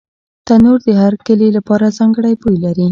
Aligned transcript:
تنور 0.47 0.79
د 0.85 0.87
هر 1.01 1.13
کلي 1.27 1.47
خپل 1.57 1.81
ځانګړی 1.99 2.33
بوی 2.41 2.57
لري 2.65 2.79